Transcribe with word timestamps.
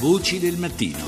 Voci 0.00 0.40
del 0.40 0.56
mattino. 0.58 0.98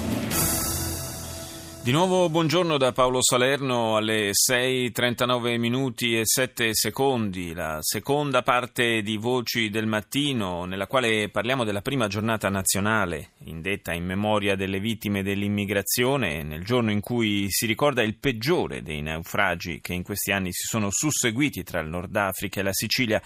Di 1.82 1.91
nuovo 1.92 2.29
buongiorno 2.29 2.79
da 2.79 2.93
Paolo 2.93 3.23
Salerno 3.23 3.97
alle 3.97 4.31
6.39 4.31 5.59
minuti 5.59 6.18
e 6.18 6.23
7 6.25 6.70
secondi, 6.73 7.52
la 7.52 7.78
seconda 7.80 8.42
parte 8.42 9.02
di 9.02 9.16
Voci 9.16 9.70
del 9.70 9.86
Mattino 9.86 10.64
nella 10.64 10.86
quale 10.86 11.28
parliamo 11.28 11.64
della 11.64 11.82
prima 11.82 12.06
giornata 12.06 12.48
nazionale 12.48 13.30
indetta 13.44 13.92
in 13.92 14.04
memoria 14.04 14.56
delle 14.56 14.80
vittime 14.80 15.22
dell'immigrazione 15.22 16.43
nel 16.43 16.64
giorno 16.64 16.91
in 16.91 17.00
cui 17.00 17.46
si 17.50 17.66
ricorda 17.66 18.03
il 18.03 18.16
peggiore 18.16 18.82
dei 18.82 19.03
naufragi 19.03 19.80
che 19.80 19.95
in 19.95 20.03
questi 20.03 20.32
anni 20.32 20.53
si 20.53 20.66
sono 20.66 20.89
susseguiti 20.91 21.62
tra 21.62 21.80
il 21.80 21.89
Nord 21.89 22.14
Africa 22.16 22.61
e 22.61 22.62
la 22.62 22.73
Sicilia. 22.73 23.21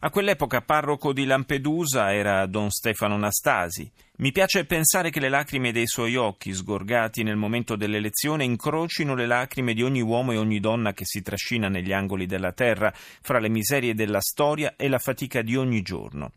A 0.00 0.10
quell'epoca 0.10 0.60
parroco 0.60 1.14
di 1.14 1.24
Lampedusa 1.24 2.12
era 2.12 2.44
don 2.44 2.68
Stefano 2.68 3.16
Nastasi. 3.16 3.90
Mi 4.18 4.30
piace 4.30 4.66
pensare 4.66 5.08
che 5.08 5.20
le 5.20 5.30
lacrime 5.30 5.72
dei 5.72 5.86
suoi 5.86 6.16
occhi, 6.16 6.52
sgorgati 6.52 7.22
nel 7.22 7.36
momento 7.36 7.76
dell'elezione, 7.76 8.44
incrocino 8.44 9.14
le 9.14 9.26
lacrime 9.26 9.72
di 9.72 9.82
ogni 9.82 10.02
uomo 10.02 10.32
e 10.32 10.36
ogni 10.36 10.60
donna 10.60 10.92
che 10.92 11.06
si 11.06 11.22
trascina 11.22 11.68
negli 11.68 11.94
angoli 11.94 12.26
della 12.26 12.52
terra, 12.52 12.92
fra 12.94 13.38
le 13.38 13.48
miserie 13.48 13.94
della 13.94 14.20
storia 14.20 14.74
e 14.76 14.88
la 14.88 14.98
fatica 14.98 15.40
di 15.40 15.56
ogni 15.56 15.80
giorno. 15.80 16.30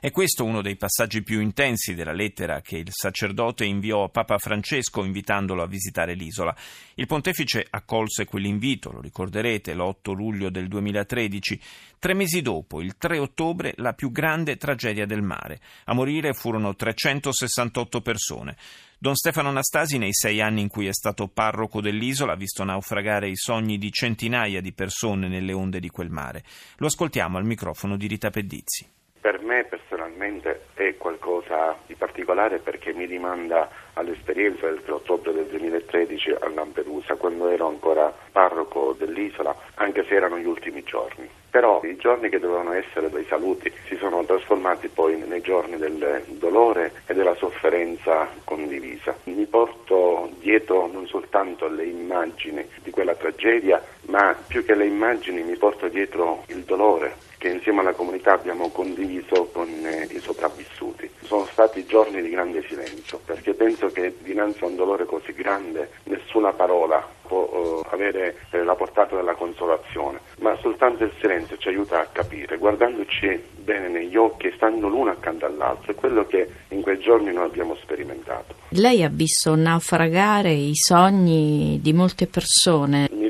È 0.00 0.10
questo 0.10 0.44
uno 0.44 0.62
dei 0.62 0.76
passaggi 0.76 1.22
più 1.22 1.40
intensi 1.40 1.94
della 1.94 2.12
lettera 2.12 2.60
che 2.60 2.76
il 2.76 2.88
sacerdote 2.90 3.64
inviò 3.64 4.04
a 4.04 4.08
Papa 4.08 4.38
Francesco 4.38 5.04
invitandolo 5.04 5.62
a 5.62 5.66
visitare 5.66 6.14
l'isola. 6.14 6.54
Il 6.94 7.06
pontefice 7.06 7.66
accolse 7.68 8.24
quell'invito, 8.24 8.90
lo 8.90 9.00
ricorderete, 9.00 9.74
l'8 9.74 10.12
luglio 10.12 10.50
del 10.50 10.68
2013. 10.68 11.60
Tre 11.98 12.14
mesi 12.14 12.42
dopo, 12.42 12.80
il 12.80 12.96
3 12.96 13.18
ottobre, 13.18 13.72
la 13.76 13.94
più 13.94 14.12
grande 14.12 14.56
tragedia 14.56 15.06
del 15.06 15.22
mare. 15.22 15.60
A 15.84 15.94
morire 15.94 16.34
furono 16.34 16.74
368 16.74 18.00
persone. 18.00 18.56
Don 18.98 19.14
Stefano 19.14 19.48
Anastasi, 19.48 19.98
nei 19.98 20.12
sei 20.12 20.40
anni 20.40 20.62
in 20.62 20.68
cui 20.68 20.86
è 20.86 20.92
stato 20.92 21.28
parroco 21.28 21.80
dell'isola, 21.80 22.32
ha 22.32 22.36
visto 22.36 22.64
naufragare 22.64 23.28
i 23.28 23.36
sogni 23.36 23.76
di 23.76 23.92
centinaia 23.92 24.60
di 24.60 24.72
persone 24.72 25.28
nelle 25.28 25.52
onde 25.52 25.80
di 25.80 25.90
quel 25.90 26.10
mare. 26.10 26.44
Lo 26.76 26.86
ascoltiamo 26.86 27.36
al 27.36 27.44
microfono 27.44 27.96
di 27.96 28.06
Rita 28.06 28.30
Pedizzi 28.30 28.86
per 29.26 29.42
me 29.42 29.64
personalmente 29.64 30.66
è 30.74 30.96
qualcosa 30.96 31.76
di 31.86 31.96
particolare 31.96 32.58
perché 32.58 32.92
mi 32.92 33.06
rimanda 33.06 33.68
all'esperienza 33.94 34.68
del 34.68 34.84
3 34.84 34.92
ottobre 34.92 35.32
del 35.32 35.46
2013 35.46 36.30
a 36.38 36.48
Lampedusa, 36.48 37.16
quando 37.16 37.48
ero 37.48 37.66
ancora 37.66 38.14
parroco 38.30 38.94
dell'isola, 38.96 39.52
anche 39.74 40.04
se 40.04 40.14
erano 40.14 40.38
gli 40.38 40.46
ultimi 40.46 40.84
giorni. 40.84 41.28
Però 41.50 41.82
i 41.82 41.96
giorni 41.96 42.28
che 42.28 42.38
dovevano 42.38 42.70
essere 42.74 43.10
dei 43.10 43.24
saluti 43.24 43.72
si 43.88 43.96
sono 43.96 44.24
trasformati 44.24 44.86
poi 44.86 45.16
nei 45.18 45.40
giorni 45.40 45.76
del 45.76 46.22
dolore 46.28 46.92
e 47.06 47.12
della 47.12 47.34
sofferenza 47.34 48.28
condivisa. 48.44 49.12
Mi 49.24 49.46
porto 49.46 50.30
dietro 50.38 50.86
non 50.86 51.08
soltanto 51.08 51.66
le 51.66 51.84
immagini 51.86 52.64
di 52.80 52.92
quella 52.92 53.16
tragedia, 53.16 53.82
ma 54.02 54.36
più 54.46 54.64
che 54.64 54.76
le 54.76 54.86
immagini 54.86 55.42
mi 55.42 55.56
porto 55.56 55.88
dietro 55.88 56.44
il 56.46 56.62
dolore 56.62 57.25
che 57.46 57.52
insieme 57.52 57.80
alla 57.80 57.92
comunità 57.92 58.32
abbiamo 58.32 58.70
condiviso 58.70 59.48
con 59.52 59.68
eh, 59.68 60.08
i 60.10 60.18
sopravvissuti. 60.18 61.08
Sono 61.22 61.46
stati 61.52 61.86
giorni 61.86 62.20
di 62.20 62.28
grande 62.28 62.64
silenzio 62.66 63.20
perché 63.24 63.54
penso 63.54 63.86
che 63.88 64.14
dinanzi 64.22 64.64
a 64.64 64.66
un 64.66 64.74
dolore 64.74 65.04
così 65.04 65.32
grande 65.32 65.90
nessuna 66.04 66.52
parola 66.52 67.06
può 67.26 67.82
eh, 67.84 67.94
avere 67.94 68.36
eh, 68.50 68.64
la 68.64 68.74
portata 68.74 69.14
della 69.14 69.34
consolazione, 69.34 70.20
ma 70.38 70.56
soltanto 70.60 71.04
il 71.04 71.12
silenzio 71.20 71.56
ci 71.56 71.68
aiuta 71.68 72.00
a 72.00 72.08
capire, 72.10 72.56
guardandoci 72.56 73.40
bene 73.62 73.88
negli 73.88 74.16
occhi 74.16 74.52
stando 74.54 74.88
l'uno 74.88 75.10
accanto 75.10 75.46
all'altro, 75.46 75.92
è 75.92 75.94
quello 75.94 76.26
che 76.26 76.48
in 76.68 76.82
quei 76.82 76.98
giorni 76.98 77.32
noi 77.32 77.44
abbiamo 77.44 77.76
sperimentato. 77.76 78.54
Lei 78.70 79.02
ha 79.02 79.10
visto 79.10 79.54
naufragare 79.54 80.52
i 80.52 80.74
sogni 80.74 81.78
di 81.80 81.92
molte 81.92 82.26
persone. 82.26 83.08
Mi 83.12 83.25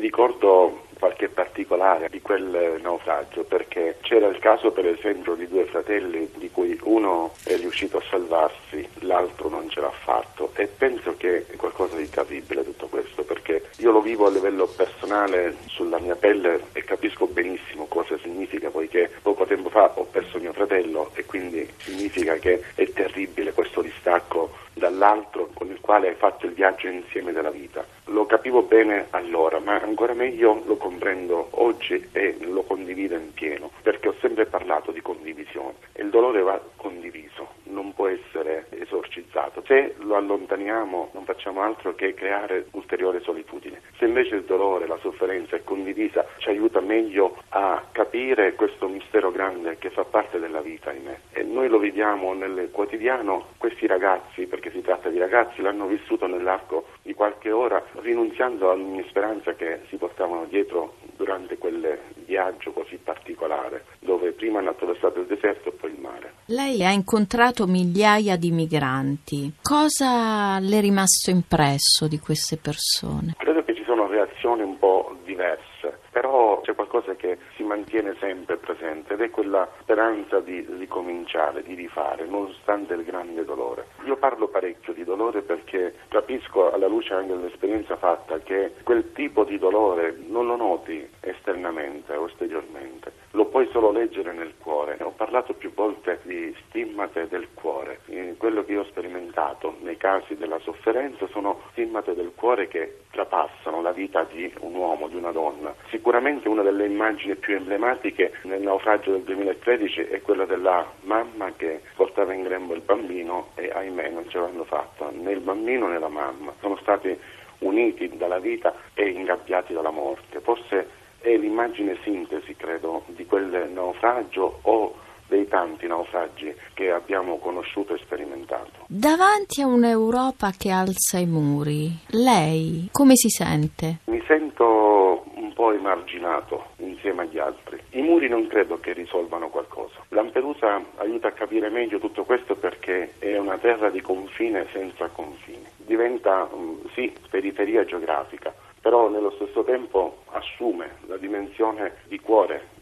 particolare 1.76 2.08
di 2.08 2.22
quel 2.22 2.78
naufragio 2.80 3.44
perché 3.44 3.98
c'era 4.00 4.26
il 4.28 4.38
caso 4.38 4.70
per 4.70 4.86
esempio 4.86 5.34
di 5.34 5.46
due 5.46 5.66
fratelli 5.66 6.30
di 6.36 6.50
cui 6.50 6.78
uno 6.84 7.34
è 7.44 7.56
riuscito 7.56 7.98
a 7.98 8.02
salvarsi, 8.08 8.88
l'altro 9.00 9.48
non 9.50 9.68
ce 9.68 9.80
l'ha 9.80 9.90
fatto 9.90 10.50
e 10.54 10.66
penso 10.66 11.14
che 11.16 11.44
è 11.46 11.56
qualcosa 11.56 11.96
di 11.96 12.08
terribile 12.08 12.64
tutto 12.64 12.86
questo 12.86 13.24
perché 13.24 13.68
io 13.78 13.90
lo 13.90 14.00
vivo 14.00 14.26
a 14.26 14.30
livello 14.30 14.66
personale 14.66 15.56
sulla 15.66 15.98
mia 15.98 16.16
pelle 16.16 16.62
e 16.72 16.82
capisco 16.82 17.26
benissimo 17.26 17.84
cosa 17.86 18.16
significa 18.22 18.70
poiché 18.70 19.10
poco 19.20 19.44
tempo 19.44 19.68
fa 19.68 19.92
ho 19.94 20.04
perso 20.04 20.38
mio 20.38 20.54
fratello 20.54 21.10
e 21.14 21.26
quindi 21.26 21.68
significa 21.76 22.36
che 22.36 22.62
è 22.74 22.90
terribile 22.90 23.52
questo 23.52 23.82
distacco 23.82 24.64
dall'altro 24.72 25.50
con 25.52 25.68
il 25.70 25.80
quale 25.80 26.08
hai 26.08 26.14
fatto 26.14 26.46
il 26.46 26.52
viaggio 26.52 26.88
insieme 26.88 27.32
della 27.32 27.50
vita. 27.50 27.95
Lo 28.06 28.24
capivo 28.24 28.62
bene 28.62 29.06
allora, 29.10 29.58
ma 29.58 29.80
ancora 29.80 30.14
meglio 30.14 30.62
lo 30.64 30.76
comprendo 30.76 31.48
oggi 31.52 32.08
e 32.12 32.36
lo 32.40 32.62
condivido 32.62 33.16
in 33.16 33.32
pieno, 33.34 33.70
perché 33.82 34.08
ho 34.08 34.14
sempre 34.20 34.46
parlato 34.46 34.92
di 34.92 35.00
condivisione 35.00 35.74
il 36.06 36.12
dolore 36.12 36.42
va 36.42 36.60
condiviso, 36.76 37.48
non 37.64 37.92
può 37.92 38.06
essere 38.06 38.66
esorcizzato. 38.70 39.62
Se 39.66 39.94
lo 39.98 40.14
allontaniamo 40.14 41.10
non 41.12 41.24
facciamo 41.24 41.62
altro 41.62 41.94
che 41.94 42.14
creare 42.14 42.66
ulteriore 42.72 43.20
solitudine. 43.20 43.80
Se 43.98 44.04
invece 44.04 44.36
il 44.36 44.44
dolore, 44.44 44.86
la 44.86 44.98
sofferenza 44.98 45.56
è 45.56 45.64
condivisa, 45.64 46.24
ci 46.38 46.48
aiuta 46.48 46.80
meglio 46.80 47.36
a 47.50 47.82
capire 47.90 48.54
questo 48.54 48.88
mistero 48.88 49.32
grande 49.32 49.78
che 49.78 49.90
fa 49.90 50.04
parte 50.04 50.38
della 50.38 50.60
vita, 50.60 50.90
ahimè. 50.90 51.18
E 51.32 51.42
noi 51.42 51.68
lo 51.68 51.78
vediamo 51.78 52.34
nel 52.34 52.68
quotidiano, 52.70 53.48
questi 53.58 53.86
ragazzi, 53.86 54.46
perché 54.46 54.70
si 54.70 54.80
tratta 54.82 55.08
di 55.08 55.18
ragazzi, 55.18 55.60
l'hanno 55.60 55.86
vissuto 55.86 56.26
nell'arco 56.26 56.86
qualche 57.16 57.50
ora, 57.50 57.82
rinunziando 58.02 58.70
a 58.70 58.74
ogni 58.74 59.04
speranza 59.08 59.54
che 59.54 59.80
si 59.88 59.96
portavano 59.96 60.44
dietro 60.44 60.96
durante 61.16 61.58
quel 61.58 61.98
viaggio 62.26 62.70
così 62.72 62.98
particolare, 63.02 63.86
dove 63.98 64.32
prima 64.32 64.58
hanno 64.60 64.70
attraversato 64.70 65.20
il 65.20 65.26
deserto 65.26 65.70
e 65.70 65.72
poi 65.72 65.90
il 65.92 66.00
mare. 66.00 66.34
Lei 66.46 66.84
ha 66.84 66.92
incontrato 66.92 67.66
migliaia 67.66 68.36
di 68.36 68.52
migranti. 68.52 69.54
Cosa 69.62 70.58
le 70.60 70.78
è 70.78 70.80
rimasto 70.80 71.30
impresso 71.30 72.06
di 72.06 72.20
queste 72.20 72.56
persone? 72.56 73.34
Credo 73.36 73.64
reazioni 74.06 74.62
un 74.62 74.78
po' 74.78 75.16
diverse 75.24 76.04
però 76.16 76.62
c'è 76.62 76.74
qualcosa 76.74 77.14
che 77.14 77.36
si 77.56 77.62
mantiene 77.62 78.16
sempre 78.18 78.56
presente 78.56 79.12
ed 79.12 79.20
è 79.20 79.28
quella 79.28 79.68
speranza 79.80 80.40
di 80.40 80.66
ricominciare, 80.78 81.62
di 81.62 81.74
rifare, 81.74 82.24
nonostante 82.24 82.94
il 82.94 83.04
grande 83.04 83.44
dolore. 83.44 83.88
Io 84.04 84.16
parlo 84.16 84.48
parecchio 84.48 84.94
di 84.94 85.04
dolore 85.04 85.42
perché 85.42 85.94
capisco 86.08 86.72
alla 86.72 86.86
luce 86.86 87.12
anche 87.12 87.36
dell'esperienza 87.36 87.96
fatta 87.96 88.38
che 88.38 88.72
quel 88.82 89.12
tipo 89.12 89.44
di 89.44 89.58
dolore 89.58 90.16
non 90.28 90.46
lo 90.46 90.56
noti 90.56 91.06
esternamente 91.20 92.16
o 92.16 92.26
esteriormente, 92.28 93.12
lo 93.32 93.44
puoi 93.44 93.68
solo 93.70 93.90
leggere 93.90 94.32
nel 94.32 94.54
cuore. 94.56 94.96
Ho 95.02 95.12
parlato 95.14 95.52
più 95.52 95.74
volte 95.74 96.20
di 96.22 96.56
stimmate 96.64 97.28
del 97.28 97.48
cuore. 97.52 98.00
Quello 98.38 98.64
che 98.64 98.72
io 98.72 98.80
ho 98.80 98.84
sperimentato 98.84 99.76
nei 99.80 99.98
casi 99.98 100.34
della 100.36 100.58
sofferenza 100.60 101.26
sono 101.28 101.60
stimmate 101.72 102.14
del 102.14 102.32
cuore 102.34 102.68
che 102.68 103.00
trapassano 103.10 103.82
la 103.82 103.92
vita 103.96 104.24
di 104.30 104.52
un 104.60 104.74
uomo, 104.74 105.08
di 105.08 105.16
una 105.16 105.32
donna. 105.32 105.74
Sicuramente 105.88 106.48
una 106.48 106.62
delle 106.62 106.84
immagini 106.84 107.34
più 107.34 107.56
emblematiche 107.56 108.32
nel 108.42 108.60
naufragio 108.60 109.12
del 109.12 109.22
2013 109.22 110.02
è 110.02 110.20
quella 110.20 110.44
della 110.44 110.86
mamma 111.00 111.52
che 111.56 111.80
portava 111.96 112.34
in 112.34 112.42
grembo 112.42 112.74
il 112.74 112.82
bambino 112.82 113.48
e 113.54 113.70
ahimè 113.74 114.10
non 114.10 114.28
ce 114.28 114.38
l'hanno 114.38 114.64
fatta, 114.64 115.10
né 115.10 115.32
il 115.32 115.40
bambino 115.40 115.88
né 115.88 115.98
la 115.98 116.08
mamma. 116.08 116.52
Sono 116.60 116.76
stati 116.76 117.18
uniti 117.60 118.16
dalla 118.16 118.38
vita 118.38 118.74
e 118.92 119.08
ingabbiati 119.08 119.72
dalla 119.72 119.90
morte. 119.90 120.40
Forse 120.40 120.88
è 121.20 121.34
l'immagine 121.34 121.96
sintesi, 122.02 122.54
credo, 122.54 123.04
di 123.06 123.24
quel 123.24 123.70
naufragio 123.72 124.58
o 124.62 124.94
dei 125.28 125.46
tanti 125.48 125.86
naufragi 125.86 126.54
che 126.74 126.90
abbiamo 126.90 127.38
conosciuto 127.38 127.94
e 127.94 127.98
sperimentato. 127.98 128.84
Davanti 128.86 129.62
a 129.62 129.66
un'Europa 129.66 130.52
che 130.56 130.70
alza 130.70 131.18
i 131.18 131.26
muri, 131.26 131.90
lei 132.08 132.88
come 132.92 133.16
si 133.16 133.28
sente? 133.28 133.98
Mi 134.04 134.22
sento 134.26 135.24
un 135.34 135.52
po' 135.54 135.72
emarginato 135.72 136.66
insieme 136.76 137.22
agli 137.22 137.38
altri. 137.38 137.80
I 137.90 138.02
muri 138.02 138.28
non 138.28 138.46
credo 138.46 138.78
che 138.78 138.92
risolvano 138.92 139.48
qualcosa. 139.48 140.04
Lampedusa 140.08 140.82
aiuta 140.96 141.28
a 141.28 141.32
capire 141.32 141.70
meglio 141.70 141.98
tutto 141.98 142.24
questo 142.24 142.54
perché 142.56 143.14
è 143.18 143.36
una 143.38 143.58
terra 143.58 143.90
di 143.90 144.00
confine 144.00 144.66
senza 144.72 145.08
confini. 145.08 145.64
Diventa, 145.76 146.48
mm, 146.54 146.86
sì, 146.94 147.12
periferia 147.30 147.84
geografica, 147.84 148.54
però 148.80 149.08
nello 149.08 149.32
stesso 149.32 149.64
tempo 149.64 150.18
assume 150.30 150.98
la 151.06 151.16
dimensione 151.16 151.96
di 152.06 152.20
cuore 152.20 152.74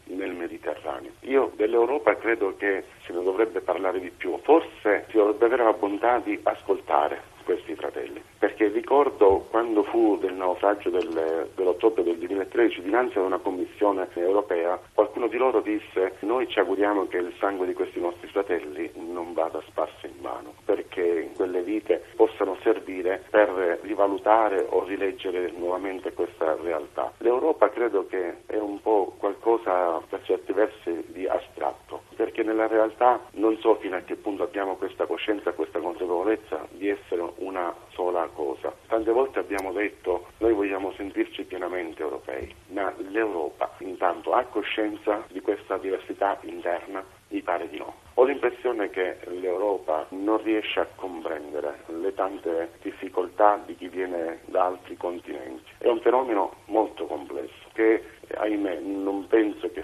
Mediterraneo. 0.65 1.13
Io 1.21 1.53
dell'Europa 1.57 2.17
credo 2.17 2.57
che 2.57 2.85
se 3.05 3.13
ne 3.13 3.23
dovrebbe 3.23 3.61
parlare 3.61 4.01
di 4.01 4.11
più, 4.11 4.39
forse 4.43 5.05
si 5.11 5.17
dovrebbe 5.17 5.45
avere 5.45 5.65
la 5.65 5.73
bontà 5.73 6.19
di 6.19 6.41
ascoltare 6.43 7.33
questi 7.45 7.75
fratelli, 7.75 8.23
perché 8.39 8.69
ricordo 8.69 9.47
quando 9.51 9.83
fu 9.85 10.19
del 10.19 10.35
naufragio 10.35 10.91
del, 10.91 11.51
dell'ottobre 11.55 12.03
del 12.03 12.17
2013 12.19 12.83
dinanzi 12.83 13.19
a 13.19 13.23
una 13.23 13.39
commissione 13.39 14.09
europea, 14.15 14.81
qualcuno 14.93 15.29
di 15.29 15.37
loro 15.37 15.61
disse 15.61 16.17
noi 16.21 16.49
ci 16.49 16.59
auguriamo 16.59 17.07
che 17.07 17.19
il 17.19 17.33
sangue 17.39 17.67
di 17.67 17.75
questi 17.75 18.01
nostri 18.01 18.29
fratelli 18.29 18.91
non 18.95 19.33
vada 19.33 19.63
sparso 19.69 20.07
in 20.07 20.21
vano, 20.21 20.55
perché 20.65 21.31
quelle 21.37 21.63
vite 21.63 22.05
possano 22.17 22.57
servire 22.63 23.23
per 23.31 23.81
rivalutare 23.83 24.67
o 24.69 24.85
rileggere 24.85 25.53
nuovamente 25.57 26.13
questa 26.13 26.57
realtà. 26.61 27.13
L'Europa 27.19 27.69
credo 27.71 28.07
che 28.07 28.43
è 28.47 28.57
un 28.57 28.81
po' 28.81 29.15
qualcosa 29.19 30.01
per 30.09 30.23
certi 30.25 30.53
versi 30.53 31.05
di 31.09 31.27
astratto, 31.27 32.03
perché 32.15 32.43
nella 32.43 32.67
realtà 32.67 33.21
non 33.33 33.59
so 33.59 33.77
fino 33.77 33.97
a 33.97 34.01
che 34.01 34.17
punto 34.17 34.43
abbiamo 34.43 34.77
questa 34.77 35.07
coscienza, 35.07 35.53
questa 35.53 35.81
consapevolezza 35.81 36.67
di 36.71 36.89
essere 36.89 37.23
una 37.37 37.75
sola 37.91 38.29
cosa. 38.33 38.73
Tante 38.89 39.11
volte 39.11 39.39
abbiamo 39.39 39.73
detto 39.73 40.29
noi 40.39 40.53
vogliamo 40.53 40.93
sentirci 40.93 41.45
pienamente 41.45 42.03
europei, 42.03 42.55
ma 42.69 42.93
l'Europa 43.11 43.75
intanto 43.79 44.33
ha 44.33 44.45
coscienza 44.45 45.25
di 45.29 45.41
questa 45.41 45.77
diversità 45.79 46.39
interna? 46.43 47.05
Mi 47.29 47.41
pare 47.43 47.69
di 47.69 47.79
no. 47.79 48.03
Ho 48.15 48.25
l'impressione 48.25 48.91
che 48.91 49.17
l'Europa 49.25 50.07
non 50.11 50.41
riesce 50.43 50.79
a 50.79 50.87
comprendere 50.95 51.83
le 51.87 52.15
tante 52.15 52.71
difficoltà 52.81 53.61
di 53.67 53.75
chi 53.75 53.89
viene 53.89 54.41
da 54.45 54.67
altri 54.67 54.97
continenti. 54.97 55.73
È 55.79 55.89
un 55.89 56.01
fenomeno 56.01 56.59
molto 56.67 57.07
complesso 57.07 57.65
che 57.73 58.05
ahimè 58.37 58.79
non 58.79 59.27
penso 59.27 59.69
che 59.73 59.83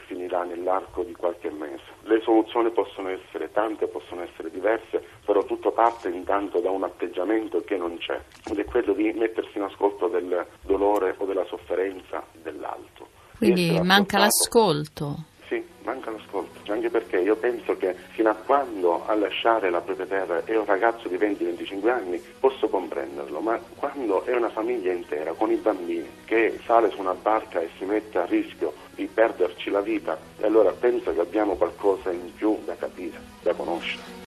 nell'arco 0.70 1.02
di 1.02 1.12
qualche 1.12 1.50
mese. 1.50 1.82
Le 2.02 2.20
soluzioni 2.22 2.70
possono 2.70 3.08
essere 3.08 3.50
tante, 3.52 3.88
possono 3.88 4.22
essere 4.22 4.50
diverse, 4.50 5.02
però 5.24 5.44
tutto 5.44 5.72
parte 5.72 6.08
intanto 6.08 6.60
da 6.60 6.70
un 6.70 6.84
atteggiamento 6.84 7.62
che 7.62 7.76
non 7.76 7.98
c'è 7.98 8.20
ed 8.48 8.58
è 8.58 8.64
quello 8.64 8.92
di 8.92 9.12
mettersi 9.12 9.58
in 9.58 9.64
ascolto 9.64 10.06
del 10.06 10.46
dolore 10.62 11.14
o 11.18 11.24
della 11.26 11.44
sofferenza 11.46 12.24
dell'altro. 12.42 13.08
Quindi 13.36 13.80
manca 13.82 14.18
l'ascolto. 14.18 15.28
Perché 16.90 17.18
io 17.18 17.36
penso 17.36 17.76
che 17.76 17.94
fino 18.10 18.30
a 18.30 18.34
quando 18.34 19.06
a 19.06 19.14
lasciare 19.14 19.70
la 19.70 19.80
propria 19.80 20.06
terra 20.06 20.44
è 20.44 20.56
un 20.56 20.64
ragazzo 20.64 21.08
di 21.08 21.16
20-25 21.16 21.88
anni 21.88 22.22
posso 22.40 22.68
comprenderlo, 22.68 23.40
ma 23.40 23.60
quando 23.76 24.24
è 24.24 24.34
una 24.34 24.50
famiglia 24.50 24.92
intera 24.92 25.32
con 25.32 25.50
i 25.52 25.56
bambini 25.56 26.08
che 26.24 26.58
sale 26.64 26.90
su 26.90 27.00
una 27.00 27.14
barca 27.14 27.60
e 27.60 27.68
si 27.78 27.84
mette 27.84 28.18
a 28.18 28.24
rischio 28.24 28.74
di 28.94 29.06
perderci 29.06 29.70
la 29.70 29.80
vita, 29.80 30.18
allora 30.40 30.72
penso 30.72 31.14
che 31.14 31.20
abbiamo 31.20 31.54
qualcosa 31.54 32.10
in 32.10 32.34
più 32.34 32.58
da 32.64 32.74
capire, 32.76 33.18
da 33.42 33.54
conoscere. 33.54 34.18